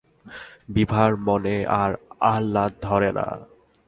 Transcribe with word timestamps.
বিভার 0.69 1.11
মনে 1.17 1.55
আর 1.81 1.91
আহ্লাদ 2.21 2.71
ধরে 2.81 3.09
না। 3.11 3.27